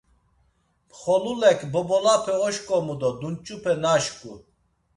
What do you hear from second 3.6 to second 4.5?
naşǩu.